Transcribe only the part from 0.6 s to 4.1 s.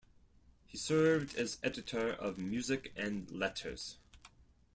He served as editor of "Music and Letters".